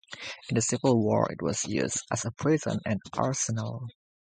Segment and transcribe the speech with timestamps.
[0.49, 3.85] In the Civil War it was used as a prison and arsenal.